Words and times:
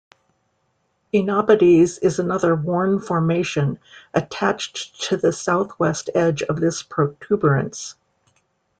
Oenopides 1.13 1.99
is 2.01 2.17
another 2.17 2.55
worn 2.55 2.99
formation 2.99 3.77
attached 4.15 4.99
to 5.03 5.15
the 5.15 5.31
southwest 5.31 6.09
edge 6.15 6.41
of 6.41 6.59
this 6.59 6.81
protuberance. 6.81 7.93